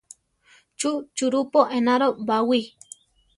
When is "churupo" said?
1.15-1.59